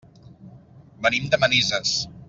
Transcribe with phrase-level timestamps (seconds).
[1.07, 1.95] Venim de Manises.